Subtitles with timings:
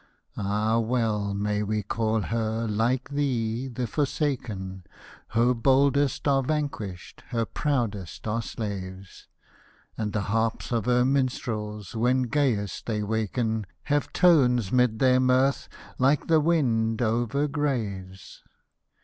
[0.35, 4.83] Ah, well may we call her, like thee," the Forsaken,"
[5.27, 9.27] Her boldest are vanquished, her proudest are slaves;
[9.95, 15.69] And the harps of her minstrels, when gayest they waken Have tones 'mid their mirth
[15.99, 18.41] like the wind over graves